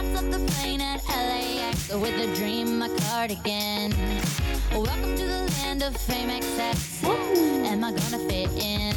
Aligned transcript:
Hopped 0.00 0.16
up 0.16 0.30
the 0.30 0.52
plane 0.54 0.80
at 0.80 1.06
LAX 1.06 1.92
with 1.92 2.18
a 2.18 2.34
dream, 2.34 2.80
a 2.80 2.88
cardigan. 3.00 3.92
Welcome 4.72 5.14
to 5.14 5.26
the 5.26 5.54
land 5.58 5.82
of 5.82 5.94
fame 5.94 6.30
excess. 6.30 7.04
Am 7.04 7.84
I 7.84 7.90
gonna 7.90 8.18
fit 8.20 8.50
in? 8.52 8.94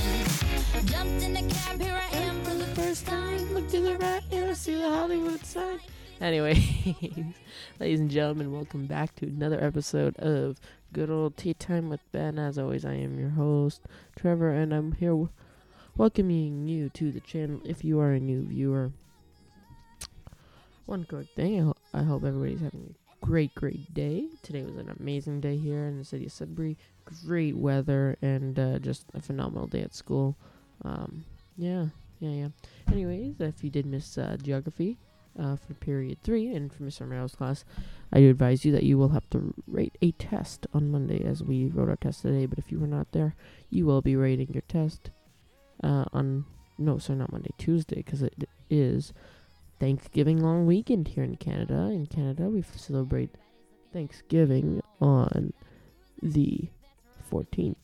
Jumped 0.86 1.22
in 1.22 1.34
the 1.34 1.54
cab, 1.54 1.82
here 1.82 2.00
I 2.10 2.16
am 2.20 2.42
for 2.46 2.54
the 2.54 2.68
first 2.68 3.06
time. 3.06 3.54
Look 3.54 3.68
to 3.72 3.82
the 3.82 3.98
right 3.98 4.24
and 4.32 4.52
I 4.52 4.54
see 4.54 4.76
the 4.76 4.90
Hollywood 4.90 5.46
sign. 5.46 5.82
Anyway, 6.22 6.54
ladies 7.82 8.00
and 8.00 8.10
gentlemen, 8.10 8.54
welcome 8.54 8.86
back 8.86 9.14
to 9.18 9.26
another 9.26 9.62
episode 9.62 10.16
of 10.20 10.56
Good 10.94 11.10
Old 11.10 11.36
Tea 11.36 11.54
Time 11.54 11.90
with 11.90 12.00
Ben. 12.14 12.40
As 12.40 12.58
always, 12.58 12.86
I 12.86 12.94
am 12.94 13.20
your 13.20 13.32
host, 13.32 13.82
Trevor, 14.16 14.52
and 14.52 14.74
I'm 14.74 14.94
here 14.94 15.10
w- 15.10 15.28
welcoming 15.98 16.70
you 16.70 16.88
to 16.92 17.12
the 17.12 17.20
channel 17.20 17.60
if 17.66 17.84
you 17.84 18.00
are 18.00 18.14
a 18.14 18.22
new 18.22 18.44
viewer. 18.46 18.94
One 20.86 21.06
quick 21.06 21.28
thing, 21.36 21.60
I, 21.60 21.64
ho- 21.64 21.76
I 21.94 22.04
hope 22.04 22.24
everybody's 22.24 22.60
having 22.62 22.94
a 22.94 23.26
great, 23.26 23.56
great 23.56 23.94
day. 23.94 24.28
Today 24.42 24.64
was 24.64 24.76
an 24.76 24.94
amazing 25.00 25.40
day 25.40 25.58
here 25.58 25.86
in 25.86 25.98
the 25.98 26.04
city 26.04 26.26
of 26.26 26.32
Sudbury. 26.34 26.78
Great 27.26 27.56
weather 27.56 28.18
and 28.22 28.60
uh, 28.60 28.80
just 28.80 29.06
a 29.14 29.22
phenomenal 29.22 29.68
day 29.68 29.82
at 29.82 29.96
school. 29.96 30.38
Um, 30.84 31.24
yeah, 31.58 31.88
yeah, 32.20 32.32
yeah. 32.32 32.48
Anyways, 32.92 33.36
if 33.40 33.64
you 33.64 33.70
did 33.70 33.86
miss 33.86 34.18
uh, 34.18 34.36
geography 34.42 34.98
uh, 35.40 35.56
for 35.56 35.74
period 35.76 36.18
three 36.22 36.54
and 36.54 36.72
for 36.74 36.84
Mr. 36.84 37.02
Romero's 37.02 37.36
class, 37.36 37.64
I 38.12 38.20
do 38.20 38.30
advise 38.30 38.66
you 38.66 38.74
that 38.74 38.84
you 38.84 38.98
will 38.98 39.10
have 39.10 39.30
to 39.30 39.54
rate 39.68 39.98
a 40.02 40.12
test 40.12 40.68
on 40.74 40.92
Monday 40.92 41.24
as 41.24 41.42
we 41.42 41.68
wrote 41.68 41.90
our 41.90 41.96
test 41.96 42.24
today. 42.24 42.46
But 42.46 42.60
if 42.60 42.72
you 42.74 42.80
were 42.80 42.88
not 42.88 43.14
there, 43.14 43.36
you 43.70 43.86
will 43.86 44.02
be 44.02 44.18
rating 44.18 44.50
your 44.54 44.64
test 44.68 45.12
uh, 45.82 46.06
on 46.12 46.44
no, 46.78 46.98
sorry, 46.98 47.20
not 47.20 47.32
Monday, 47.32 47.52
Tuesday, 47.58 47.98
because 47.98 48.22
it 48.22 48.50
is 48.70 49.14
Thanksgiving 49.84 50.42
long 50.42 50.66
weekend 50.66 51.10
here 51.10 51.26
in 51.26 51.36
Canada. 51.36 51.90
In 51.92 52.06
Canada, 52.06 52.44
we 52.44 52.62
celebrate 52.62 53.32
Thanksgiving 53.92 54.82
on 55.02 55.52
the 56.22 56.70
14th. 57.30 57.76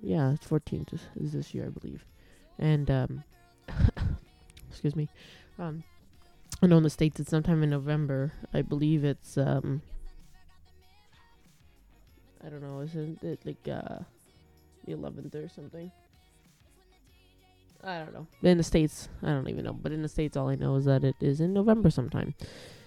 Yeah, 0.00 0.30
it's 0.30 0.46
14th 0.46 0.94
is, 0.94 1.00
is 1.16 1.32
this 1.32 1.54
year, 1.54 1.66
I 1.66 1.70
believe. 1.70 2.04
And 2.56 2.88
um, 2.88 3.24
excuse 4.70 4.94
me. 4.94 5.08
Um, 5.58 5.82
I 6.62 6.68
know 6.68 6.76
in 6.76 6.84
the 6.84 6.88
states 6.88 7.18
it's 7.18 7.30
sometime 7.30 7.64
in 7.64 7.70
November. 7.70 8.32
I 8.54 8.62
believe 8.62 9.02
it's 9.02 9.36
um. 9.36 9.82
I 12.46 12.48
don't 12.48 12.62
know. 12.62 12.78
Isn't 12.78 13.24
it 13.24 13.40
like 13.44 13.66
uh, 13.66 14.04
the 14.86 14.92
11th 14.92 15.34
or 15.34 15.48
something? 15.48 15.90
I 17.84 17.98
don't 17.98 18.14
know. 18.14 18.26
In 18.42 18.58
the 18.58 18.64
states, 18.64 19.08
I 19.22 19.28
don't 19.28 19.48
even 19.48 19.64
know. 19.64 19.72
But 19.72 19.92
in 19.92 20.02
the 20.02 20.08
states, 20.08 20.36
all 20.36 20.48
I 20.48 20.54
know 20.54 20.76
is 20.76 20.84
that 20.84 21.04
it 21.04 21.16
is 21.20 21.40
in 21.40 21.52
November 21.52 21.90
sometime, 21.90 22.34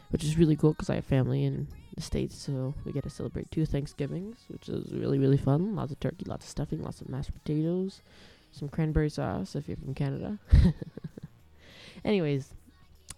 which 0.10 0.24
is 0.24 0.38
really 0.38 0.56
cool 0.56 0.72
because 0.72 0.90
I 0.90 0.96
have 0.96 1.06
family 1.06 1.44
in 1.44 1.68
the 1.96 2.02
states, 2.02 2.38
so 2.38 2.74
we 2.86 2.92
get 2.92 3.04
to 3.04 3.10
celebrate 3.10 3.52
two 3.52 3.66
Thanksgivings, 3.66 4.38
which 4.50 4.70
is 4.70 4.92
really 4.92 5.18
really 5.20 5.38
fun. 5.38 5.76
Lots 5.76 5.92
of 5.92 6.00
turkey, 6.00 6.26
lots 6.26 6.46
of 6.46 6.50
stuffing, 6.50 6.82
lots 6.82 7.02
of 7.02 7.10
mashed 7.10 7.34
potatoes, 7.34 8.02
some 8.52 8.70
cranberry 8.70 9.10
sauce 9.10 9.56
if 9.56 9.68
you're 9.68 9.78
from 9.78 9.94
Canada. 9.94 10.40
Anyways, 12.06 12.54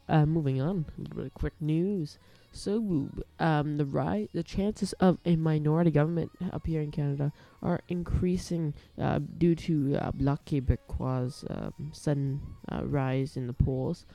uh, 0.09 0.25
moving 0.25 0.61
on, 0.61 0.85
a 0.97 1.01
little 1.01 1.17
bit 1.17 1.25
of 1.25 1.33
quick 1.33 1.53
news. 1.59 2.17
So, 2.51 3.09
um, 3.39 3.77
the 3.77 3.85
ri- 3.85 4.29
the 4.33 4.41
chances 4.41 4.93
of 4.93 5.19
a 5.25 5.35
minority 5.35 5.91
government 5.91 6.31
up 6.51 6.65
here 6.65 6.81
in 6.81 6.91
Canada 6.91 7.31
are 7.61 7.81
increasing 7.87 8.73
uh, 8.99 9.19
due 9.37 9.53
to 9.55 9.95
uh, 9.97 10.11
Bloc 10.11 10.45
Québécois' 10.45 11.43
um, 11.51 11.91
sudden 11.93 12.41
uh, 12.71 12.83
rise 12.83 13.37
in 13.37 13.47
the 13.47 13.53
polls. 13.53 14.05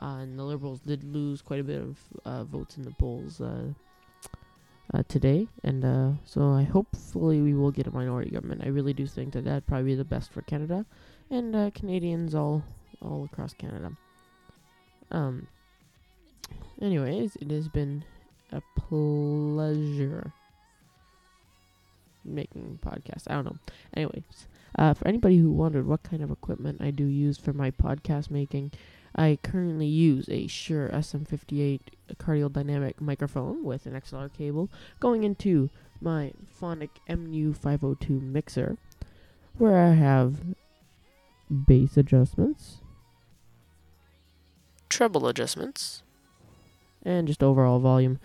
Uh, 0.00 0.18
and 0.20 0.38
the 0.38 0.44
Liberals 0.44 0.80
did 0.80 1.02
lose 1.02 1.42
quite 1.42 1.58
a 1.58 1.64
bit 1.64 1.82
of 1.82 1.98
uh, 2.24 2.44
votes 2.44 2.76
in 2.76 2.84
the 2.84 2.92
polls 2.92 3.40
uh, 3.40 3.64
uh, 4.94 5.02
today, 5.08 5.48
and 5.64 5.82
so 6.24 6.52
I 6.52 6.62
hopefully 6.62 7.42
we 7.42 7.52
will 7.52 7.72
get 7.72 7.88
a 7.88 7.90
minority 7.90 8.30
government. 8.30 8.62
I 8.64 8.68
really 8.68 8.92
do 8.92 9.06
think 9.06 9.32
that 9.32 9.44
that'd 9.44 9.66
probably 9.66 9.90
be 9.90 9.94
the 9.96 10.04
best 10.04 10.30
for 10.32 10.42
Canada 10.42 10.86
and 11.30 11.74
Canadians 11.74 12.34
all 12.34 12.62
all 13.02 13.24
across 13.24 13.54
Canada. 13.54 13.92
Um. 15.10 15.48
Anyways, 16.80 17.36
it 17.36 17.50
has 17.50 17.68
been 17.68 18.04
a 18.52 18.62
pleasure 18.76 20.32
making 22.24 22.78
podcasts. 22.84 23.24
I 23.26 23.34
don't 23.34 23.46
know. 23.46 23.56
Anyways, 23.94 24.46
uh, 24.78 24.94
for 24.94 25.08
anybody 25.08 25.38
who 25.38 25.50
wondered 25.50 25.86
what 25.86 26.02
kind 26.02 26.22
of 26.22 26.30
equipment 26.30 26.80
I 26.80 26.90
do 26.90 27.04
use 27.04 27.38
for 27.38 27.52
my 27.52 27.70
podcast 27.70 28.30
making, 28.30 28.72
I 29.16 29.38
currently 29.42 29.86
use 29.86 30.28
a 30.28 30.46
Shure 30.46 30.88
SM58 30.90 31.80
cardioid 32.16 32.52
dynamic 32.52 33.00
microphone 33.00 33.64
with 33.64 33.86
an 33.86 33.94
XLR 33.94 34.32
cable 34.32 34.70
going 35.00 35.24
into 35.24 35.70
my 36.00 36.32
Phonic 36.46 36.90
MU502 37.08 38.22
mixer, 38.22 38.76
where 39.56 39.78
I 39.78 39.94
have 39.94 40.54
bass 41.50 41.96
adjustments, 41.96 42.78
treble 44.88 45.26
adjustments, 45.26 46.02
and 47.04 47.26
just 47.26 47.42
overall 47.42 47.78
volume 47.78 48.18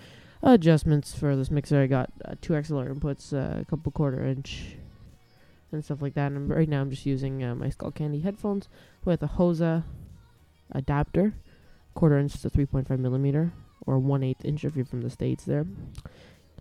adjustments 0.44 1.14
for 1.14 1.36
this 1.36 1.50
mixer. 1.50 1.82
I 1.82 1.88
got 1.88 2.12
uh, 2.26 2.36
two 2.42 2.54
XLR 2.54 2.94
inputs, 2.94 3.34
uh, 3.34 3.62
a 3.62 3.66
couple 3.66 3.92
quarter 3.92 4.26
inch, 4.26 4.76
and 5.72 5.84
stuff 5.84 6.02
like 6.02 6.14
that. 6.16 6.32
And 6.32 6.50
right 6.50 6.68
now 6.68 6.82
I'm 6.82 6.90
just 6.90 7.06
using 7.06 7.44
uh, 7.44 7.56
my 7.56 7.70
Skull 7.70 7.92
Candy 7.92 8.20
headphones 8.20 8.68
with 9.06 9.24
a 9.24 9.28
Hosa 9.28 9.84
adapter, 10.72 11.34
quarter 11.94 12.18
inch 12.18 12.42
to 12.42 12.50
3.5 12.50 13.00
millimeter, 13.00 13.54
or 13.86 14.00
1 14.00 14.24
8 14.24 14.38
inch 14.44 14.66
if 14.66 14.76
you're 14.76 14.86
from 14.86 15.02
the 15.02 15.10
States 15.10 15.46
there. 15.46 15.66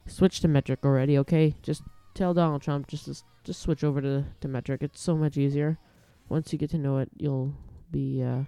Switch 0.07 0.41
to 0.41 0.49
metric 0.49 0.81
already, 0.85 1.19
okay? 1.19 1.55
Just 1.63 1.83
tell 2.15 2.35
Donald 2.35 2.63
Trump 2.63 2.89
just 2.89 3.07
to, 3.07 3.23
just 3.45 3.61
switch 3.61 3.85
over 3.85 4.01
to, 4.01 4.25
to 4.41 4.49
metric. 4.49 4.83
It's 4.83 5.01
so 5.01 5.17
much 5.17 5.37
easier. 5.37 5.79
Once 6.29 6.53
you 6.53 6.59
get 6.59 6.71
to 6.71 6.79
know 6.79 6.99
it, 6.99 7.11
you'll 7.17 7.55
be 7.91 8.23
uh, 8.23 8.43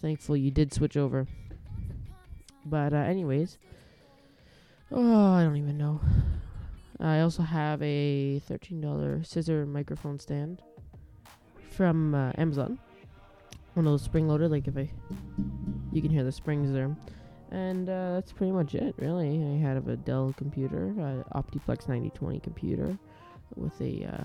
thankful 0.00 0.36
you 0.36 0.50
did 0.50 0.72
switch 0.72 0.96
over. 0.96 1.26
But 2.68 2.92
uh, 2.92 2.96
anyways, 2.96 3.58
oh, 4.90 5.32
I 5.32 5.44
don't 5.44 5.56
even 5.56 5.78
know. 5.78 6.00
I 6.98 7.20
also 7.20 7.42
have 7.42 7.80
a 7.80 8.40
thirteen 8.40 8.80
dollar 8.80 9.22
scissor 9.22 9.66
microphone 9.66 10.18
stand 10.18 10.62
from 11.70 12.14
uh, 12.14 12.32
Amazon. 12.36 12.78
One 13.74 13.86
of 13.86 13.92
those 13.92 14.02
spring 14.02 14.26
loaded, 14.26 14.50
like 14.50 14.66
if 14.66 14.76
I, 14.76 14.90
you 15.92 16.02
can 16.02 16.10
hear 16.10 16.24
the 16.24 16.32
springs 16.32 16.72
there, 16.72 16.96
and 17.50 17.88
uh, 17.88 18.14
that's 18.14 18.32
pretty 18.32 18.52
much 18.52 18.74
it. 18.74 18.94
Really, 18.98 19.44
I 19.44 19.58
had 19.58 19.76
a 19.76 19.96
Dell 19.96 20.34
computer, 20.36 20.92
uh, 20.98 21.38
Optiplex 21.38 21.86
ninety 21.86 22.10
twenty 22.10 22.40
computer, 22.40 22.98
with 23.54 23.80
a 23.80 24.06
uh, 24.06 24.24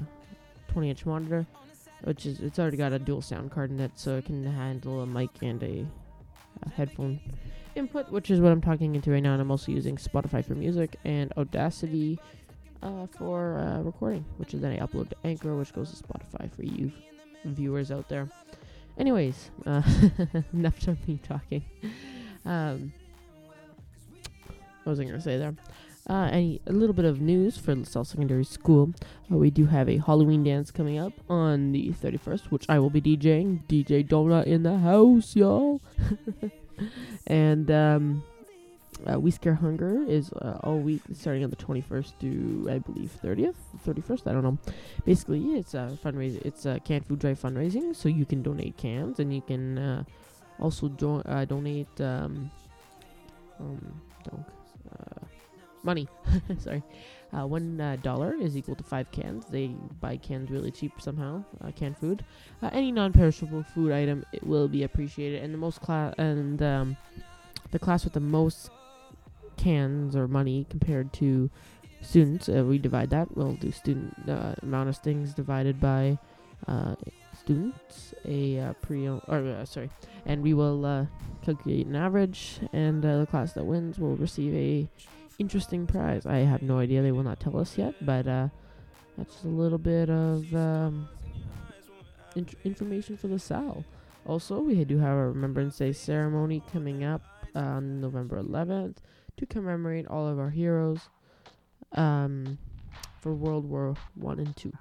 twenty 0.67 0.89
inch 0.89 1.05
monitor, 1.05 1.45
which 2.05 2.25
is 2.25 2.39
it's 2.39 2.57
already 2.57 2.77
got 2.77 2.93
a 2.93 2.99
dual 2.99 3.21
sound 3.21 3.51
card 3.51 3.69
in 3.69 3.79
it, 3.79 3.91
so 3.95 4.17
it 4.17 4.25
can 4.25 4.43
handle 4.45 5.01
a 5.01 5.05
mic 5.05 5.29
and 5.41 5.61
a, 5.61 5.85
a 6.63 6.69
headphone 6.69 7.19
input, 7.75 8.11
which 8.11 8.29
is 8.29 8.39
what 8.39 8.51
I'm 8.51 8.61
talking 8.61 8.95
into 8.95 9.11
right 9.11 9.23
now. 9.23 9.33
And 9.33 9.41
I'm 9.41 9.51
also 9.51 9.71
using 9.71 9.97
Spotify 9.97 10.43
for 10.45 10.55
music 10.55 10.97
and 11.05 11.31
Audacity 11.37 12.19
uh, 12.83 13.07
for 13.17 13.59
uh, 13.59 13.81
recording, 13.81 14.25
which 14.37 14.53
is 14.53 14.61
then 14.61 14.73
I 14.73 14.85
upload 14.85 15.09
to 15.09 15.15
Anchor, 15.23 15.55
which 15.55 15.73
goes 15.73 15.91
to 15.91 16.03
Spotify 16.03 16.51
for 16.51 16.63
you 16.63 16.91
viewers 17.45 17.91
out 17.91 18.09
there. 18.09 18.29
Anyways, 18.97 19.49
uh, 19.65 19.81
enough 20.53 20.87
of 20.87 21.07
me 21.07 21.19
talking. 21.23 21.63
Um, 22.45 22.93
what 24.83 24.91
was 24.91 24.99
I 24.99 25.03
gonna 25.03 25.21
say 25.21 25.37
there? 25.37 25.55
Uh, 26.09 26.27
any 26.31 26.59
a 26.65 26.71
little 26.71 26.95
bit 26.95 27.05
of 27.05 27.21
news 27.21 27.57
for 27.57 27.75
LaSalle 27.75 28.05
Secondary 28.05 28.43
School. 28.43 28.93
Uh, 29.31 29.37
we 29.37 29.51
do 29.51 29.67
have 29.67 29.87
a 29.87 29.97
Halloween 29.97 30.43
dance 30.43 30.71
coming 30.71 30.97
up 30.97 31.13
on 31.29 31.71
the 31.71 31.89
31st, 31.89 32.45
which 32.51 32.65
I 32.67 32.79
will 32.79 32.89
be 32.89 33.01
DJing. 33.01 33.63
DJ 33.67 34.07
Donut 34.07 34.45
in 34.45 34.63
the 34.63 34.79
house, 34.79 35.35
y'all. 35.35 35.79
and 37.27 37.69
um, 37.71 38.23
uh, 39.09 39.19
We 39.19 39.31
Scare 39.31 39.55
Hunger 39.55 40.03
is 40.07 40.31
uh, 40.33 40.59
all 40.63 40.79
week, 40.79 41.01
starting 41.13 41.43
on 41.43 41.49
the 41.49 41.55
21st 41.55 42.13
to 42.21 42.69
I 42.71 42.79
believe 42.79 43.11
30th, 43.23 43.55
31st. 43.85 44.27
I 44.27 44.33
don't 44.33 44.43
know. 44.43 44.57
Basically, 45.05 45.55
it's 45.55 45.73
a 45.73 45.97
fundraiser. 46.03 46.41
It's 46.45 46.65
a 46.65 46.79
canned 46.79 47.05
food 47.05 47.19
drive 47.19 47.41
fundraising, 47.41 47.95
so 47.95 48.09
you 48.09 48.25
can 48.25 48.43
donate 48.43 48.77
cans 48.77 49.19
and 49.19 49.33
you 49.33 49.41
can 49.41 49.77
uh, 49.77 50.03
also 50.59 50.87
do- 50.89 51.23
uh, 51.25 51.45
donate 51.45 51.99
um, 52.01 52.51
um, 53.59 54.01
uh, 54.31 55.25
money. 55.83 56.07
Sorry. 56.59 56.83
Uh, 57.33 57.47
one 57.47 57.79
uh, 57.79 57.97
dollar 58.01 58.35
is 58.35 58.57
equal 58.57 58.75
to 58.75 58.83
five 58.83 59.09
cans. 59.11 59.45
They 59.45 59.67
buy 59.99 60.17
cans 60.17 60.49
really 60.49 60.71
cheap 60.71 60.99
somehow. 60.99 61.43
Uh, 61.63 61.71
canned 61.71 61.97
food, 61.97 62.25
uh, 62.61 62.69
any 62.73 62.91
non-perishable 62.91 63.63
food 63.63 63.91
item, 63.91 64.25
it 64.33 64.45
will 64.45 64.67
be 64.67 64.83
appreciated. 64.83 65.43
And 65.43 65.53
the 65.53 65.57
most 65.57 65.81
class 65.81 66.13
and 66.17 66.61
um, 66.61 66.97
the 67.71 67.79
class 67.79 68.03
with 68.03 68.13
the 68.13 68.19
most 68.19 68.69
cans 69.57 70.15
or 70.15 70.27
money 70.27 70.65
compared 70.69 71.13
to 71.13 71.49
students, 72.01 72.47
we 72.47 72.77
divide 72.77 73.11
that. 73.11 73.35
We'll 73.37 73.53
do 73.53 73.71
student 73.71 74.15
amount 74.61 74.89
of 74.89 74.97
things 74.97 75.33
divided 75.33 75.79
by 75.79 76.17
students 77.41 78.13
a 78.25 78.59
uh, 78.59 78.73
pre 78.81 79.07
or 79.07 79.21
uh, 79.29 79.65
sorry, 79.65 79.89
and 80.25 80.41
we 80.41 80.53
will 80.53 80.85
uh, 80.85 81.05
calculate 81.43 81.87
an 81.87 81.95
average, 81.95 82.59
and 82.73 83.01
the 83.01 83.27
class 83.29 83.53
that 83.53 83.65
wins 83.65 83.99
will 83.99 84.15
receive 84.15 84.53
a 84.53 84.87
interesting 85.41 85.87
prize. 85.87 86.27
I 86.27 86.37
have 86.37 86.61
no 86.61 86.77
idea; 86.77 87.01
they 87.01 87.11
will 87.11 87.23
not 87.23 87.39
tell 87.39 87.57
us 87.57 87.75
yet, 87.77 87.95
but 88.05 88.27
uh, 88.27 88.47
that's 89.17 89.43
a 89.43 89.47
little 89.47 89.79
bit 89.79 90.09
of 90.09 90.53
um, 90.55 91.09
int- 92.35 92.55
information 92.63 93.17
for 93.17 93.27
the 93.27 93.39
Sal. 93.39 93.83
Also, 94.27 94.59
we 94.61 94.85
do 94.85 94.99
have 94.99 95.17
a 95.17 95.27
Remembrance 95.29 95.77
Day 95.79 95.93
ceremony 95.93 96.61
coming 96.71 97.03
up 97.03 97.23
on 97.55 97.99
November 97.99 98.41
11th 98.41 98.97
to 99.37 99.45
commemorate 99.47 100.07
all 100.07 100.27
of 100.27 100.37
our 100.37 100.51
heroes 100.51 100.99
um, 101.93 102.59
for 103.19 103.33
World 103.33 103.65
War 103.65 103.95
One 104.13 104.39
and 104.39 104.55
Two. 104.55 104.71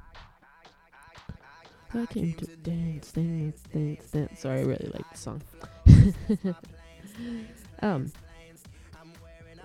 I 1.95 2.05
came 2.07 2.35
to 2.35 2.47
dance, 2.59 3.11
dance, 3.13 3.63
dance, 3.73 4.11
dance. 4.11 4.41
Sorry, 4.41 4.61
I 4.61 4.65
really 4.65 4.93
like 4.93 5.11
the 5.11 5.19
song. 5.19 5.43
um. 7.83 8.13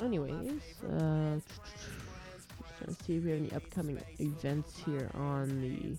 Anyways, 0.02 0.62
uh, 0.84 1.40
to 2.86 2.94
see 3.06 3.18
if 3.18 3.24
we 3.24 3.32
have 3.32 3.40
any 3.40 3.52
upcoming 3.54 4.00
events 4.20 4.78
here 4.86 5.10
on 5.14 5.62
the. 5.62 5.98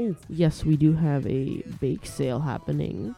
Oh, 0.00 0.14
yes, 0.28 0.64
we 0.64 0.76
do 0.76 0.92
have 0.92 1.26
a 1.26 1.62
bake 1.80 2.06
sale 2.06 2.38
happening 2.38 3.14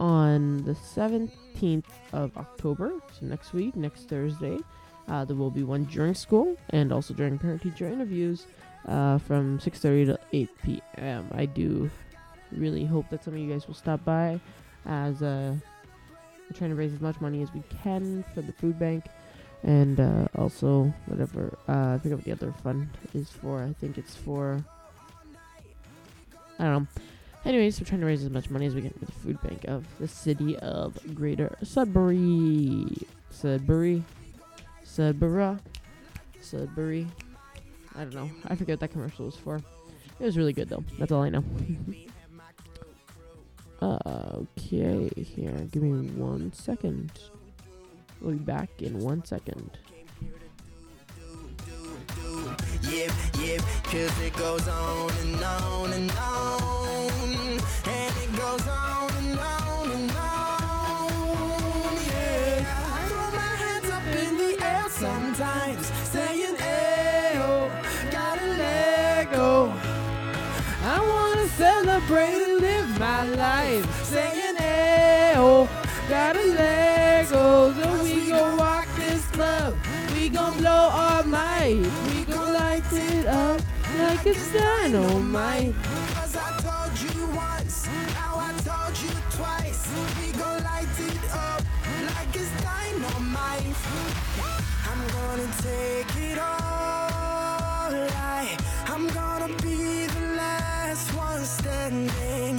on 0.00 0.64
the 0.64 0.72
17th 0.72 1.84
of 2.12 2.36
October, 2.36 2.94
so 3.12 3.26
next 3.26 3.52
week, 3.52 3.76
next 3.76 4.08
Thursday. 4.08 4.58
Uh, 5.06 5.24
there 5.24 5.36
will 5.36 5.50
be 5.50 5.62
one 5.62 5.84
during 5.84 6.14
school 6.14 6.56
and 6.70 6.90
also 6.90 7.12
during 7.12 7.38
parent-teacher 7.38 7.86
interviews 7.86 8.46
uh, 8.88 9.18
from 9.18 9.58
6:30 9.58 10.06
to 10.06 10.18
8 10.32 10.48
p.m. 10.62 11.28
I 11.32 11.44
do 11.46 11.90
really 12.50 12.84
hope 12.84 13.08
that 13.10 13.22
some 13.22 13.34
of 13.34 13.40
you 13.40 13.50
guys 13.50 13.66
will 13.66 13.74
stop 13.74 14.04
by, 14.04 14.40
as 14.86 15.22
uh, 15.22 15.54
we're 16.48 16.56
trying 16.56 16.70
to 16.70 16.76
raise 16.76 16.92
as 16.92 17.00
much 17.00 17.20
money 17.20 17.42
as 17.42 17.52
we 17.52 17.62
can 17.82 18.24
for 18.34 18.42
the 18.42 18.52
food 18.52 18.78
bank, 18.78 19.04
and 19.64 19.98
uh, 19.98 20.28
also 20.36 20.92
whatever 21.06 21.58
uh, 21.68 21.94
I 21.94 21.98
forget 21.98 22.18
what 22.18 22.24
the 22.24 22.32
other 22.32 22.54
fund 22.62 22.88
is 23.14 23.30
for. 23.30 23.62
I 23.62 23.72
think 23.80 23.98
it's 23.98 24.14
for 24.14 24.64
I 26.58 26.64
don't 26.64 26.82
know. 26.82 27.02
Anyways, 27.44 27.78
we're 27.78 27.86
trying 27.86 28.00
to 28.00 28.06
raise 28.06 28.22
as 28.22 28.30
much 28.30 28.48
money 28.48 28.66
as 28.66 28.74
we 28.74 28.82
can 28.82 28.90
for 28.90 29.04
the 29.04 29.12
food 29.12 29.42
bank 29.42 29.64
of 29.64 29.86
the 29.98 30.08
city 30.08 30.56
of 30.58 30.98
Greater 31.14 31.58
Sudbury. 31.62 33.06
Sudbury. 33.30 34.02
Sudbury. 34.82 35.58
Sudbury. 36.40 37.06
I 37.94 38.04
don't 38.04 38.14
know. 38.14 38.30
I 38.46 38.54
forget 38.54 38.74
what 38.74 38.80
that 38.80 38.92
commercial 38.92 39.26
was 39.26 39.36
for. 39.36 39.56
It 40.20 40.24
was 40.24 40.38
really 40.38 40.52
good 40.52 40.68
though. 40.68 40.84
That's 40.98 41.12
all 41.12 41.22
I 41.22 41.28
know. 41.28 41.44
uh, 43.82 44.38
okay, 44.58 45.10
here. 45.16 45.68
Give 45.70 45.82
me 45.82 46.08
one 46.12 46.52
second. 46.52 47.12
We'll 48.24 48.32
be 48.32 48.38
back 48.38 48.70
in 48.80 48.98
one 49.00 49.22
second. 49.26 49.70
Cause 53.84 54.20
it 54.22 54.34
goes 54.34 54.66
on 54.66 55.10
and 55.20 55.44
on 55.44 55.92
and 55.92 56.10
on. 56.12 57.10
And 57.84 58.14
it 58.24 58.32
goes 58.34 58.66
on 58.66 59.10
and 59.18 59.38
on 59.38 59.90
and 59.90 60.10
on. 60.10 61.94
Yeah. 62.08 62.64
I 62.96 63.08
throw 63.08 63.30
my 63.30 63.52
hands 63.62 63.90
up 63.90 64.06
in 64.06 64.38
the 64.38 64.64
air 64.64 64.88
sometimes, 64.88 65.86
saying, 66.08 66.56
Ayo, 66.56 67.70
gotta 68.10 68.46
let 68.46 69.32
go. 69.32 69.70
I 70.82 70.98
wanna 71.06 71.46
celebrate 71.48 72.42
and 72.42 72.60
live 72.60 72.98
my 72.98 73.28
life, 73.36 74.04
saying, 74.06 74.56
Ayo, 74.56 75.68
gotta 76.08 76.42
let 76.42 76.83
blow 81.34 81.66
we 82.06 82.24
gon' 82.32 82.52
light 82.52 82.92
it 82.92 83.26
up 83.26 83.60
like 83.98 84.26
it's 84.26 84.52
dynamite. 84.52 85.74
Cause 86.14 86.36
I 86.36 86.50
told 86.66 86.94
you 87.04 87.26
once, 87.34 87.86
now 88.18 88.34
I 88.48 88.50
told 88.68 88.94
you 89.02 89.12
twice. 89.38 89.82
We 90.18 90.26
gon' 90.38 90.62
light 90.62 90.96
it 91.10 91.24
up 91.32 91.62
like 92.10 92.32
it's 92.40 92.54
dynamite. 92.62 93.78
I'm 94.90 95.02
gonna 95.16 95.48
take 95.68 96.14
it 96.30 96.38
all. 96.38 97.90
I, 98.36 98.56
I'm 98.92 99.06
gonna 99.08 99.52
be 99.66 100.06
the 100.06 100.24
last 100.42 101.08
one 101.14 101.44
standing 101.44 102.58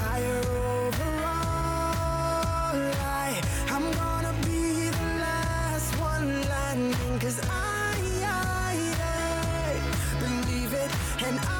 higher 0.00 0.42
overall. 0.82 1.28
I, 3.22 3.40
I'm 3.74 3.86
gonna 4.02 4.34
be 4.48 4.90
the 4.98 5.08
last 5.26 5.90
one 6.00 6.42
landing. 6.48 7.18
Cause 7.20 7.40
I, 7.48 7.77
And 11.20 11.40
I, 11.40 11.57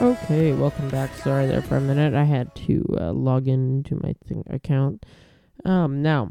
Okay, 0.00 0.54
welcome 0.54 0.88
back. 0.88 1.14
Sorry 1.14 1.46
there 1.46 1.60
for 1.60 1.76
a 1.76 1.80
minute. 1.80 2.14
I 2.14 2.24
had 2.24 2.54
to 2.54 2.82
uh, 2.98 3.12
log 3.12 3.46
into 3.46 3.96
my 4.02 4.14
thing 4.26 4.42
account. 4.48 5.04
Um, 5.66 6.00
now, 6.00 6.30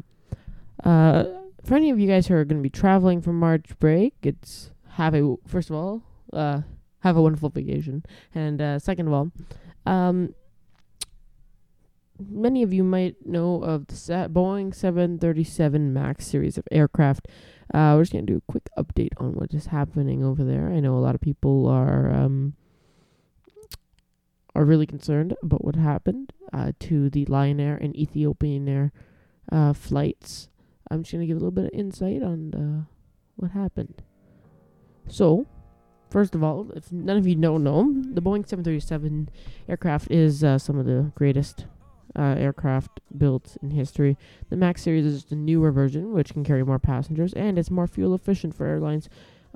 uh, 0.82 1.26
for 1.64 1.76
any 1.76 1.90
of 1.90 2.00
you 2.00 2.08
guys 2.08 2.26
who 2.26 2.34
are 2.34 2.44
going 2.44 2.58
to 2.58 2.64
be 2.64 2.68
traveling 2.68 3.22
for 3.22 3.32
March 3.32 3.78
break, 3.78 4.14
it's 4.24 4.72
have 4.94 5.14
a 5.14 5.36
first 5.46 5.70
of 5.70 5.76
all, 5.76 6.02
uh, 6.32 6.62
have 7.04 7.16
a 7.16 7.22
wonderful 7.22 7.48
vacation, 7.48 8.04
and 8.34 8.60
uh, 8.60 8.80
second 8.80 9.06
of 9.06 9.12
all, 9.12 9.30
um, 9.86 10.34
many 12.18 12.64
of 12.64 12.72
you 12.72 12.82
might 12.82 13.24
know 13.24 13.62
of 13.62 13.86
the 13.86 13.94
Boeing 13.94 14.74
737 14.74 15.92
Max 15.92 16.26
series 16.26 16.58
of 16.58 16.66
aircraft. 16.72 17.28
Uh, 17.72 17.94
we're 17.94 18.02
just 18.02 18.12
gonna 18.12 18.26
do 18.26 18.38
a 18.38 18.50
quick 18.50 18.68
update 18.76 19.12
on 19.18 19.34
what 19.34 19.54
is 19.54 19.66
happening 19.66 20.24
over 20.24 20.42
there. 20.42 20.70
I 20.70 20.80
know 20.80 20.96
a 20.96 20.98
lot 20.98 21.14
of 21.14 21.20
people 21.20 21.68
are 21.68 22.12
um 22.12 22.54
are 24.54 24.64
really 24.64 24.86
concerned 24.86 25.34
about 25.42 25.64
what 25.64 25.76
happened 25.76 26.32
uh, 26.52 26.72
to 26.80 27.10
the 27.10 27.24
Lion 27.26 27.60
Air 27.60 27.76
and 27.76 27.94
Ethiopian 27.96 28.68
Air 28.68 28.92
uh, 29.52 29.72
flights. 29.72 30.48
I'm 30.90 31.02
just 31.02 31.12
gonna 31.12 31.26
give 31.26 31.36
a 31.36 31.40
little 31.40 31.50
bit 31.50 31.66
of 31.66 31.70
insight 31.72 32.22
on 32.22 32.86
what 33.36 33.52
happened. 33.52 34.02
So, 35.08 35.46
first 36.10 36.34
of 36.34 36.44
all, 36.44 36.70
if 36.74 36.92
none 36.92 37.16
of 37.16 37.26
you 37.26 37.34
don't 37.34 37.64
know, 37.64 37.92
the 38.12 38.22
Boeing 38.22 38.46
737 38.46 39.28
aircraft 39.68 40.10
is 40.10 40.44
uh, 40.44 40.58
some 40.58 40.78
of 40.78 40.86
the 40.86 41.10
greatest 41.14 41.66
uh, 42.16 42.34
aircraft 42.38 43.00
built 43.16 43.56
in 43.62 43.70
history. 43.70 44.16
The 44.48 44.56
Max 44.56 44.82
series 44.82 45.06
is 45.06 45.24
the 45.24 45.36
newer 45.36 45.72
version, 45.72 46.12
which 46.12 46.32
can 46.32 46.44
carry 46.44 46.64
more 46.64 46.78
passengers, 46.78 47.32
and 47.34 47.58
it's 47.58 47.70
more 47.70 47.86
fuel 47.86 48.14
efficient 48.14 48.54
for 48.54 48.66
airlines, 48.66 49.08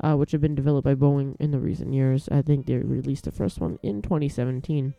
uh, 0.02 0.14
which 0.14 0.32
have 0.32 0.40
been 0.40 0.54
developed 0.54 0.84
by 0.84 0.94
Boeing 0.94 1.36
in 1.38 1.50
the 1.50 1.58
recent 1.58 1.92
years. 1.92 2.28
I 2.30 2.42
think 2.42 2.66
they 2.66 2.76
released 2.76 3.24
the 3.24 3.32
first 3.32 3.60
one 3.60 3.78
in 3.82 4.02
2017. 4.02 4.94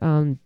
Um, 0.00 0.38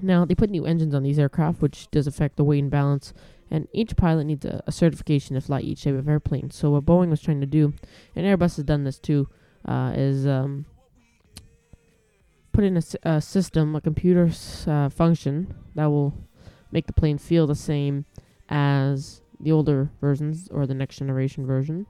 now, 0.00 0.24
they 0.24 0.34
put 0.34 0.50
new 0.50 0.66
engines 0.66 0.94
on 0.94 1.02
these 1.02 1.18
aircraft, 1.18 1.62
which 1.62 1.90
does 1.90 2.06
affect 2.06 2.36
the 2.36 2.44
weight 2.44 2.58
and 2.58 2.70
balance, 2.70 3.12
and 3.50 3.68
each 3.72 3.96
pilot 3.96 4.24
needs 4.24 4.44
a, 4.44 4.62
a 4.66 4.72
certification 4.72 5.34
to 5.34 5.40
fly 5.40 5.60
each 5.60 5.84
type 5.84 5.94
of 5.94 6.08
airplane. 6.08 6.50
So, 6.50 6.70
what 6.70 6.84
Boeing 6.84 7.10
was 7.10 7.20
trying 7.20 7.40
to 7.40 7.46
do, 7.46 7.74
and 8.16 8.26
Airbus 8.26 8.56
has 8.56 8.64
done 8.64 8.84
this 8.84 8.98
too, 8.98 9.28
uh, 9.64 9.92
is 9.94 10.26
um, 10.26 10.66
put 12.52 12.64
in 12.64 12.76
a, 12.76 12.82
a 13.04 13.20
system, 13.20 13.76
a 13.76 13.80
computer 13.80 14.30
uh, 14.66 14.88
function 14.88 15.54
that 15.74 15.86
will 15.86 16.14
make 16.72 16.86
the 16.86 16.92
plane 16.92 17.18
feel 17.18 17.46
the 17.46 17.54
same 17.54 18.04
as 18.48 19.20
the 19.40 19.52
older 19.52 19.90
versions 20.00 20.48
or 20.50 20.66
the 20.66 20.74
next 20.74 20.98
generation 20.98 21.46
version, 21.46 21.86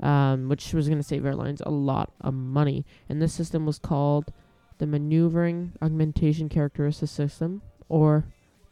um, 0.00 0.48
which 0.48 0.72
was 0.72 0.88
going 0.88 0.98
to 1.00 1.06
save 1.06 1.24
airlines 1.24 1.62
a 1.64 1.70
lot 1.70 2.12
of 2.20 2.34
money. 2.34 2.84
And 3.08 3.20
this 3.20 3.32
system 3.32 3.66
was 3.66 3.78
called 3.78 4.32
the 4.78 4.86
Maneuvering 4.86 5.72
Augmentation 5.80 6.48
Characteristic 6.48 7.08
System, 7.08 7.62
or 7.88 8.24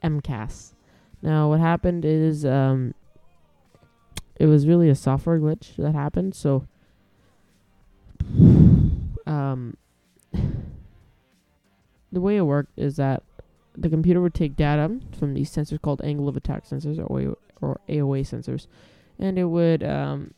MCAS. 0.03 0.73
Now, 1.23 1.49
what 1.49 1.61
happened 1.61 2.05
is 2.05 2.45
um, 2.45 2.95
it 4.37 4.47
was 4.47 4.67
really 4.67 4.89
a 4.89 4.95
software 4.95 5.39
glitch 5.39 5.77
that 5.77 5.95
happened. 5.95 6.35
So, 6.35 6.67
um, 9.27 9.77
the 12.13 12.21
way 12.21 12.37
it 12.37 12.43
worked 12.43 12.73
is 12.77 12.97
that 12.97 13.23
the 13.77 13.89
computer 13.89 14.21
would 14.21 14.35
take 14.35 14.57
data 14.57 15.01
from 15.19 15.35
these 15.35 15.51
sensors 15.51 15.81
called 15.81 16.03
angle 16.03 16.29
of 16.29 16.37
attack 16.37 16.65
sensors 16.65 16.99
or 16.99 17.07
AOA, 17.07 17.37
or 17.61 17.81
AOA 17.89 18.23
sensors, 18.23 18.67
and 19.19 19.39
it 19.39 19.45
would 19.45 19.83
um, 19.83 20.35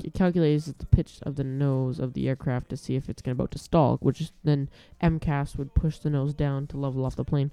c- 0.00 0.10
calculates 0.10 0.66
the 0.66 0.86
pitch 0.86 1.18
of 1.22 1.36
the 1.36 1.44
nose 1.44 1.98
of 1.98 2.14
the 2.14 2.28
aircraft 2.28 2.68
to 2.70 2.76
see 2.76 2.96
if 2.96 3.08
it's 3.08 3.22
about 3.24 3.50
to 3.52 3.58
stall. 3.58 3.98
Which 4.00 4.30
then 4.42 4.68
MCAS 5.02 5.56
would 5.56 5.74
push 5.74 5.98
the 5.98 6.10
nose 6.10 6.34
down 6.34 6.66
to 6.68 6.76
level 6.76 7.04
off 7.04 7.16
the 7.16 7.24
plane. 7.24 7.50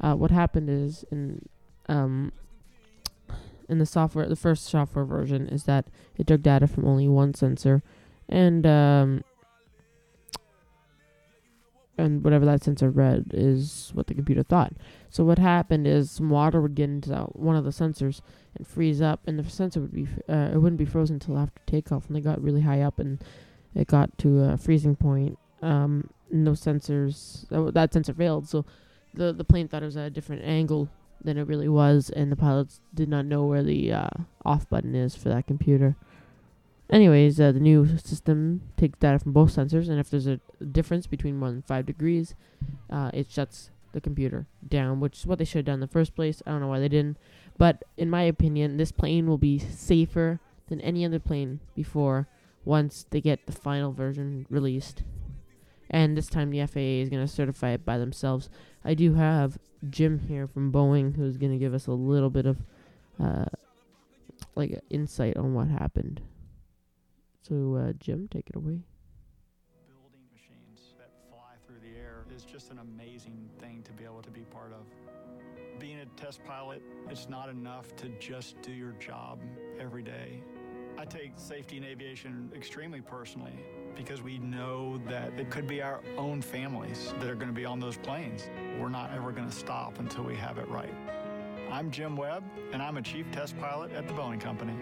Uh, 0.00 0.14
what 0.14 0.30
happened 0.30 0.68
is 0.70 1.04
in 1.10 1.48
um, 1.88 2.32
in 3.68 3.78
the 3.78 3.86
software, 3.86 4.28
the 4.28 4.36
first 4.36 4.66
software 4.66 5.04
version 5.04 5.48
is 5.48 5.64
that 5.64 5.86
it 6.18 6.26
took 6.26 6.42
data 6.42 6.66
from 6.66 6.84
only 6.84 7.08
one 7.08 7.34
sensor, 7.34 7.82
and 8.28 8.66
um, 8.66 9.24
and 11.98 12.24
whatever 12.24 12.44
that 12.46 12.62
sensor 12.62 12.90
read 12.90 13.26
is 13.32 13.90
what 13.94 14.06
the 14.06 14.14
computer 14.14 14.42
thought. 14.42 14.72
So 15.10 15.24
what 15.24 15.38
happened 15.38 15.86
is 15.86 16.10
some 16.10 16.30
water 16.30 16.60
would 16.60 16.74
get 16.74 16.88
into 16.88 17.14
one 17.32 17.56
of 17.56 17.64
the 17.64 17.70
sensors 17.70 18.20
and 18.56 18.66
freeze 18.66 19.02
up, 19.02 19.20
and 19.26 19.38
the 19.38 19.48
sensor 19.48 19.80
would 19.80 19.92
be 19.92 20.08
uh, 20.28 20.50
it 20.52 20.58
wouldn't 20.58 20.78
be 20.78 20.84
frozen 20.84 21.16
until 21.16 21.38
after 21.38 21.60
takeoff, 21.66 22.06
and 22.06 22.16
they 22.16 22.20
got 22.20 22.42
really 22.42 22.62
high 22.62 22.80
up, 22.80 22.98
and 22.98 23.22
it 23.74 23.86
got 23.86 24.16
to 24.18 24.40
a 24.40 24.56
freezing 24.56 24.96
point. 24.96 25.38
Um, 25.60 26.10
no 26.30 26.52
sensors 26.52 27.46
that 27.74 27.92
sensor 27.92 28.14
failed, 28.14 28.48
so 28.48 28.64
the 29.14 29.32
the 29.32 29.44
plane 29.44 29.68
thought 29.68 29.82
it 29.82 29.86
was 29.86 29.96
at 29.96 30.06
a 30.06 30.10
different 30.10 30.42
angle 30.44 30.88
than 31.22 31.38
it 31.38 31.46
really 31.46 31.68
was, 31.68 32.10
and 32.10 32.32
the 32.32 32.36
pilots 32.36 32.80
did 32.94 33.08
not 33.08 33.26
know 33.26 33.44
where 33.44 33.62
the 33.62 33.92
uh, 33.92 34.08
off 34.44 34.68
button 34.68 34.94
is 34.94 35.14
for 35.14 35.28
that 35.28 35.46
computer. 35.46 35.96
Anyways, 36.92 37.40
uh, 37.40 37.52
the 37.52 37.58
new 37.58 37.86
system 37.96 38.60
takes 38.76 38.98
data 38.98 39.18
from 39.18 39.32
both 39.32 39.56
sensors, 39.56 39.88
and 39.88 39.98
if 39.98 40.10
there's 40.10 40.26
a 40.26 40.38
difference 40.72 41.06
between 41.06 41.38
more 41.38 41.50
than 41.50 41.62
five 41.62 41.86
degrees, 41.86 42.34
uh, 42.90 43.10
it 43.14 43.30
shuts 43.30 43.70
the 43.92 44.00
computer 44.00 44.46
down, 44.68 45.00
which 45.00 45.20
is 45.20 45.26
what 45.26 45.38
they 45.38 45.44
should 45.46 45.60
have 45.60 45.64
done 45.64 45.74
in 45.74 45.80
the 45.80 45.86
first 45.86 46.14
place. 46.14 46.42
I 46.46 46.50
don't 46.50 46.60
know 46.60 46.68
why 46.68 46.80
they 46.80 46.90
didn't, 46.90 47.16
but 47.56 47.82
in 47.96 48.10
my 48.10 48.22
opinion, 48.24 48.76
this 48.76 48.92
plane 48.92 49.26
will 49.26 49.38
be 49.38 49.58
safer 49.58 50.38
than 50.68 50.82
any 50.82 51.02
other 51.02 51.18
plane 51.18 51.60
before 51.74 52.28
once 52.66 53.06
they 53.08 53.22
get 53.22 53.46
the 53.46 53.52
final 53.52 53.92
version 53.92 54.46
released. 54.50 55.02
And 55.88 56.14
this 56.14 56.28
time, 56.28 56.50
the 56.50 56.66
FAA 56.66 57.00
is 57.00 57.08
going 57.08 57.26
to 57.26 57.32
certify 57.32 57.70
it 57.70 57.86
by 57.86 57.96
themselves. 57.96 58.50
I 58.84 58.92
do 58.92 59.14
have 59.14 59.58
Jim 59.88 60.18
here 60.28 60.46
from 60.46 60.70
Boeing 60.70 61.16
who's 61.16 61.38
going 61.38 61.52
to 61.52 61.58
give 61.58 61.72
us 61.72 61.86
a 61.86 61.92
little 61.92 62.30
bit 62.30 62.44
of 62.44 62.58
uh, 63.18 63.46
like 64.54 64.78
insight 64.90 65.38
on 65.38 65.54
what 65.54 65.68
happened. 65.68 66.20
So, 67.42 67.74
uh, 67.74 67.92
Jim, 67.98 68.28
take 68.28 68.48
it 68.48 68.56
away. 68.56 68.78
building 69.88 70.22
machines 70.32 70.94
that 70.96 71.10
fly 71.28 71.54
through 71.66 71.80
the 71.80 71.98
air 71.98 72.24
is 72.34 72.44
just 72.44 72.70
an 72.70 72.78
amazing 72.78 73.50
thing 73.58 73.82
to 73.82 73.92
be 73.92 74.04
able 74.04 74.22
to 74.22 74.30
be 74.30 74.42
part 74.42 74.72
of. 74.72 74.86
Being 75.80 75.98
a 75.98 76.06
test 76.20 76.44
pilot, 76.44 76.82
it's 77.10 77.28
not 77.28 77.48
enough 77.48 77.96
to 77.96 78.08
just 78.20 78.62
do 78.62 78.70
your 78.70 78.92
job 78.92 79.40
every 79.80 80.04
day. 80.04 80.40
I 80.96 81.04
take 81.04 81.32
safety 81.34 81.78
in 81.78 81.84
aviation 81.84 82.48
extremely 82.54 83.00
personally 83.00 83.58
because 83.96 84.22
we 84.22 84.38
know 84.38 84.98
that 85.08 85.32
it 85.36 85.50
could 85.50 85.66
be 85.66 85.82
our 85.82 86.00
own 86.16 86.42
families 86.42 87.12
that 87.18 87.28
are 87.28 87.34
going 87.34 87.48
to 87.48 87.54
be 87.54 87.64
on 87.64 87.80
those 87.80 87.96
planes. 87.96 88.48
We're 88.78 88.88
not 88.88 89.10
ever 89.12 89.32
going 89.32 89.48
to 89.48 89.54
stop 89.54 89.98
until 89.98 90.22
we 90.22 90.36
have 90.36 90.58
it 90.58 90.68
right. 90.68 90.94
I'm 91.72 91.90
Jim 91.90 92.16
Webb, 92.16 92.44
and 92.72 92.80
I'm 92.80 92.98
a 92.98 93.02
chief 93.02 93.26
test 93.32 93.58
pilot 93.58 93.92
at 93.94 94.06
the 94.06 94.14
Boeing 94.14 94.40
Company. 94.40 94.74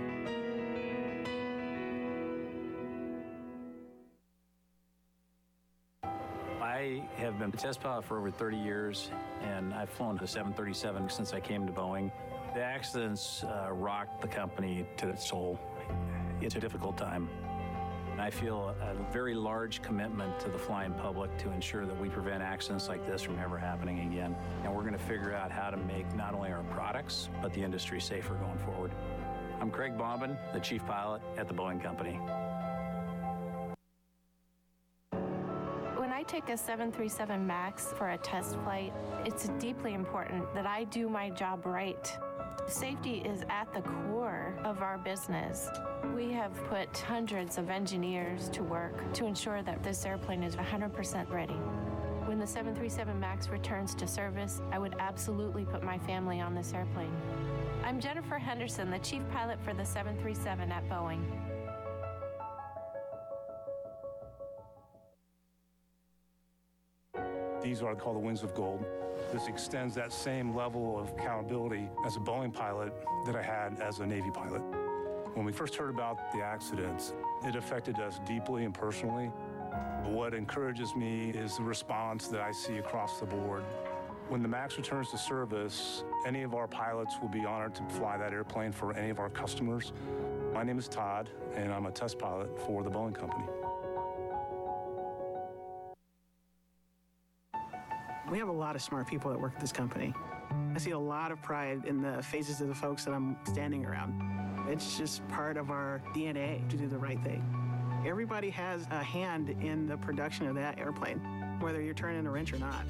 Have 7.21 7.39
been 7.39 7.51
a 7.51 7.53
test 7.53 7.83
pilot 7.83 8.07
for 8.07 8.17
over 8.17 8.31
30 8.31 8.57
years, 8.57 9.11
and 9.43 9.75
I've 9.75 9.91
flown 9.91 10.17
the 10.17 10.27
737 10.27 11.11
since 11.11 11.35
I 11.35 11.41
came 11.41 11.67
to 11.67 11.73
Boeing. 11.73 12.11
The 12.55 12.63
accidents 12.63 13.45
uh, 13.45 13.69
rocked 13.73 14.23
the 14.23 14.27
company 14.27 14.87
to 14.97 15.11
its 15.11 15.29
soul. 15.29 15.61
It's 16.41 16.55
a 16.55 16.61
difficult 16.61 16.97
time. 16.97 17.29
I 18.19 18.31
feel 18.31 18.75
a 18.81 18.95
very 19.13 19.35
large 19.35 19.83
commitment 19.83 20.41
to 20.41 20.49
the 20.49 20.57
flying 20.57 20.95
public 20.95 21.37
to 21.39 21.51
ensure 21.53 21.85
that 21.85 22.01
we 22.01 22.09
prevent 22.09 22.43
accidents 22.43 22.89
like 22.89 23.07
this 23.07 23.21
from 23.21 23.39
ever 23.39 23.59
happening 23.59 24.11
again. 24.11 24.35
And 24.65 24.75
we're 24.75 24.81
going 24.81 24.95
to 24.95 24.99
figure 24.99 25.35
out 25.35 25.51
how 25.53 25.69
to 25.69 25.77
make 25.77 26.11
not 26.15 26.35
only 26.35 26.51
our 26.51 26.63
products, 26.71 27.29
but 27.43 27.53
the 27.53 27.63
industry 27.63 28.01
safer 28.01 28.33
going 28.33 28.59
forward. 28.61 28.93
I'm 29.61 29.71
Craig 29.71 29.99
Bomben, 29.99 30.39
the 30.55 30.61
chief 30.61 30.87
pilot 30.87 31.21
at 31.37 31.49
the 31.49 31.55
Boeing 31.55 31.83
Company. 31.83 32.19
I 36.21 36.23
take 36.25 36.51
a 36.51 36.57
737 36.59 37.47
MAX 37.47 37.95
for 37.97 38.11
a 38.11 38.19
test 38.19 38.59
flight, 38.59 38.93
it's 39.25 39.49
deeply 39.59 39.95
important 39.95 40.53
that 40.53 40.67
I 40.67 40.85
do 40.85 41.09
my 41.09 41.31
job 41.31 41.65
right. 41.65 42.15
Safety 42.67 43.23
is 43.25 43.43
at 43.49 43.73
the 43.73 43.81
core 43.81 44.55
of 44.63 44.83
our 44.83 44.99
business. 44.99 45.71
We 46.15 46.31
have 46.33 46.53
put 46.69 46.95
hundreds 46.99 47.57
of 47.57 47.71
engineers 47.71 48.51
to 48.51 48.63
work 48.63 49.15
to 49.15 49.25
ensure 49.25 49.63
that 49.63 49.83
this 49.83 50.05
airplane 50.05 50.43
is 50.43 50.57
100% 50.57 51.31
ready. 51.33 51.55
When 52.27 52.39
the 52.39 52.47
737 52.47 53.19
MAX 53.19 53.49
returns 53.49 53.95
to 53.95 54.07
service, 54.07 54.61
I 54.73 54.79
would 54.79 54.97
absolutely 54.99 55.65
put 55.65 55.83
my 55.83 55.97
family 56.01 56.39
on 56.39 56.55
this 56.55 56.75
airplane. 56.75 57.17
I'm 57.83 57.99
Jennifer 57.99 58.37
Henderson, 58.37 58.91
the 58.91 58.99
chief 58.99 59.23
pilot 59.33 59.59
for 59.65 59.73
the 59.73 59.87
737 59.87 60.71
at 60.71 60.87
Boeing. 60.87 61.23
These 67.71 67.83
are 67.83 67.95
called 67.95 68.17
the 68.17 68.21
Wings 68.21 68.43
of 68.43 68.53
Gold. 68.53 68.85
This 69.33 69.47
extends 69.47 69.95
that 69.95 70.13
same 70.13 70.57
level 70.57 70.99
of 70.99 71.11
accountability 71.11 71.89
as 72.05 72.17
a 72.17 72.19
Boeing 72.19 72.53
pilot 72.53 72.93
that 73.27 73.37
I 73.37 73.43
had 73.43 73.79
as 73.79 74.01
a 74.01 74.07
Navy 74.07 74.29
pilot. 74.33 74.61
When 75.35 75.47
we 75.47 75.53
first 75.53 75.77
heard 75.77 75.89
about 75.89 76.33
the 76.33 76.43
accidents, 76.43 77.13
it 77.45 77.55
affected 77.55 78.01
us 78.01 78.19
deeply 78.27 78.65
and 78.65 78.75
personally. 78.75 79.27
What 80.03 80.35
encourages 80.35 80.97
me 80.97 81.31
is 81.31 81.59
the 81.59 81.63
response 81.63 82.27
that 82.27 82.41
I 82.41 82.51
see 82.51 82.79
across 82.79 83.21
the 83.21 83.27
board. 83.27 83.63
When 84.29 84.43
the 84.43 84.49
MAX 84.49 84.77
returns 84.77 85.13
to 85.13 85.19
service, 85.19 86.03
any 86.27 86.43
of 86.43 86.57
our 86.57 86.67
pilots 86.67 87.15
will 87.23 87.29
be 87.29 87.45
honored 87.45 87.77
to 87.77 87.85
fly 87.85 88.17
that 88.19 88.33
airplane 88.33 88.73
for 88.73 88.97
any 88.97 89.11
of 89.11 89.21
our 89.21 89.31
customers. 89.31 89.93
My 90.53 90.65
name 90.65 90.81
is 90.81 90.89
Todd, 90.89 91.31
and 91.55 91.73
I'm 91.73 91.87
a 91.87 91.93
test 91.93 92.19
pilot 92.19 92.51
for 92.67 92.83
the 92.83 92.91
Boeing 92.91 93.15
Company. 93.15 93.45
We 98.31 98.39
have 98.39 98.49
a 98.49 98.53
lot 98.53 98.77
of 98.77 98.83
smart 98.83 99.09
people 99.09 99.29
that 99.33 99.41
work 99.41 99.55
at 99.57 99.61
this 99.61 99.73
company. 99.73 100.15
I 100.73 100.79
see 100.79 100.93
a 100.93 100.99
lot 100.99 101.33
of 101.33 101.43
pride 101.43 101.85
in 101.85 102.01
the 102.01 102.23
faces 102.23 102.61
of 102.61 102.69
the 102.69 102.75
folks 102.75 103.05
that 103.05 103.13
I'm 103.13 103.37
standing 103.43 103.85
around. 103.85 104.23
It's 104.69 104.97
just 104.97 105.27
part 105.29 105.57
of 105.57 105.73
our 105.73 106.01
DNA 106.15 106.69
to 106.69 106.77
do 106.77 106.87
the 106.87 106.97
right 106.97 107.21
thing. 107.25 107.43
Everybody 108.07 108.49
has 108.51 108.87
a 108.93 109.03
hand 109.03 109.51
in 109.61 109.89
the 109.89 109.97
production 109.97 110.47
of 110.47 110.55
that 110.55 110.79
airplane, 110.79 111.19
whether 111.59 111.83
you're 111.83 111.93
turning 111.93 112.25
a 112.25 112.31
wrench 112.31 112.53
or 112.53 112.59
not. 112.59 112.85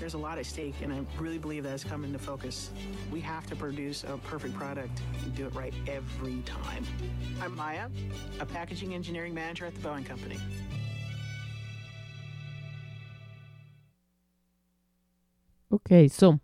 There's 0.00 0.14
a 0.14 0.18
lot 0.18 0.38
at 0.38 0.46
stake, 0.46 0.74
and 0.82 0.92
I 0.92 1.00
really 1.16 1.38
believe 1.38 1.62
that 1.62 1.70
has 1.70 1.84
come 1.84 2.02
into 2.02 2.18
focus. 2.18 2.70
We 3.12 3.20
have 3.20 3.46
to 3.46 3.56
produce 3.56 4.02
a 4.02 4.18
perfect 4.24 4.54
product 4.54 5.00
and 5.22 5.32
do 5.34 5.46
it 5.46 5.54
right 5.54 5.72
every 5.86 6.42
time. 6.44 6.84
I'm 7.40 7.54
Maya, 7.54 7.88
a 8.40 8.46
packaging 8.46 8.94
engineering 8.94 9.32
manager 9.32 9.64
at 9.64 9.74
the 9.74 9.80
Boeing 9.80 10.04
Company. 10.04 10.38
Okay, 15.92 16.08
so 16.08 16.40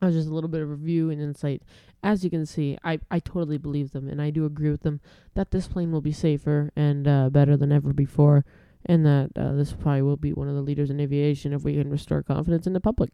that 0.00 0.06
was 0.06 0.14
just 0.14 0.30
a 0.30 0.32
little 0.32 0.48
bit 0.48 0.62
of 0.62 0.70
review 0.70 1.10
and 1.10 1.20
insight. 1.20 1.60
As 2.02 2.24
you 2.24 2.30
can 2.30 2.46
see, 2.46 2.78
I, 2.82 3.00
I 3.10 3.18
totally 3.18 3.58
believe 3.58 3.92
them, 3.92 4.08
and 4.08 4.20
I 4.20 4.30
do 4.30 4.46
agree 4.46 4.70
with 4.70 4.80
them 4.80 5.02
that 5.34 5.50
this 5.50 5.68
plane 5.68 5.92
will 5.92 6.00
be 6.00 6.10
safer 6.10 6.70
and 6.74 7.06
uh, 7.06 7.28
better 7.28 7.54
than 7.54 7.70
ever 7.70 7.92
before, 7.92 8.46
and 8.86 9.04
that 9.04 9.30
uh, 9.36 9.52
this 9.52 9.74
probably 9.74 10.00
will 10.00 10.16
be 10.16 10.32
one 10.32 10.48
of 10.48 10.54
the 10.54 10.62
leaders 10.62 10.88
in 10.88 11.00
aviation 11.00 11.52
if 11.52 11.64
we 11.64 11.74
can 11.74 11.90
restore 11.90 12.22
confidence 12.22 12.66
in 12.66 12.72
the 12.72 12.80
public. 12.80 13.10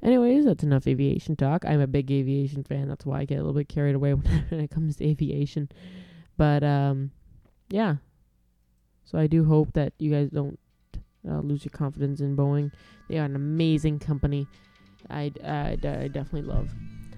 Anyways, 0.00 0.44
that's 0.44 0.62
enough 0.62 0.86
aviation 0.86 1.34
talk. 1.34 1.64
I'm 1.66 1.80
a 1.80 1.88
big 1.88 2.12
aviation 2.12 2.62
fan. 2.62 2.86
That's 2.86 3.04
why 3.04 3.18
I 3.18 3.24
get 3.24 3.40
a 3.40 3.42
little 3.42 3.54
bit 3.54 3.68
carried 3.68 3.96
away 3.96 4.14
when 4.14 4.60
it 4.60 4.70
comes 4.70 4.94
to 4.98 5.08
aviation. 5.08 5.70
But 6.36 6.62
um, 6.62 7.10
yeah. 7.68 7.96
So 9.06 9.18
I 9.18 9.26
do 9.26 9.44
hope 9.44 9.72
that 9.72 9.92
you 9.98 10.12
guys 10.12 10.30
don't 10.30 10.56
uh, 11.28 11.40
lose 11.40 11.64
your 11.64 11.72
confidence 11.72 12.20
in 12.20 12.36
Boeing. 12.36 12.70
They 13.08 13.18
are 13.18 13.24
an 13.24 13.34
amazing 13.34 13.98
company. 13.98 14.46
I, 15.08 15.32
I, 15.44 15.78
I 15.82 16.08
definitely 16.08 16.42
love. 16.42 16.70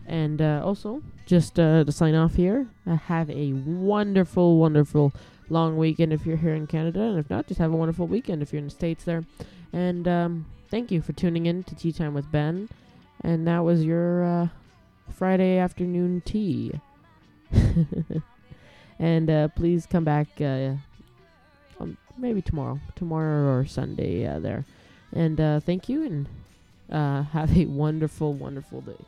And 0.07 0.43
uh, 0.43 0.63
also, 0.65 1.03
just 1.27 1.59
uh, 1.59 1.85
to 1.85 1.93
sign 1.93 2.15
off 2.15 2.35
here, 2.35 2.67
uh, 2.87 2.97
have 2.97 3.31
a 3.31 3.53
wonderful, 3.53 4.59
wonderful 4.59 5.13
long 5.49 5.77
weekend 5.77 6.13
if 6.13 6.27
you're 6.27 6.37
here 6.37 6.55
in 6.55 6.67
Canada. 6.67 7.01
And 7.01 7.19
if 7.19 7.31
not, 7.31 7.47
just 7.47 7.61
have 7.61 7.73
a 7.73 7.77
wonderful 7.77 8.07
weekend 8.07 8.43
if 8.43 8.53
you're 8.53 8.59
in 8.59 8.67
the 8.67 8.71
States 8.71 9.05
there. 9.05 9.25
And 9.73 10.09
um, 10.09 10.47
thank 10.71 10.91
you 10.91 11.01
for 11.01 11.13
tuning 11.13 11.47
in 11.47 11.63
to 11.65 11.75
Tea 11.75 11.93
Time 11.93 12.15
with 12.15 12.31
Ben. 12.31 12.69
And 13.23 13.47
that 13.47 13.61
was 13.61 13.85
your 13.85 14.25
uh, 14.25 14.49
Friday 15.11 15.59
afternoon 15.59 16.23
tea. 16.25 16.73
and 18.99 19.31
uh, 19.31 19.49
please 19.49 19.87
come 19.87 20.05
back 20.05 20.29
uh, 20.41 20.73
um, 21.79 21.97
maybe 22.19 22.43
tomorrow, 22.43 22.81
tomorrow 22.97 23.57
or 23.57 23.67
Sunday 23.67 24.25
there. 24.41 24.65
And 25.13 25.39
thank 25.63 25.89
you 25.89 26.05
and 26.05 26.27
Uh, 26.93 27.23
have 27.33 27.57
a 27.57 27.67
wonderful, 27.67 28.35
wonderful 28.35 28.83
day. 28.83 29.05